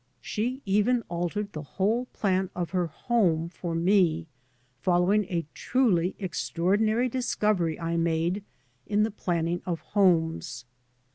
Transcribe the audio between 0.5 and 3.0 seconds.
even altered the whole plan of her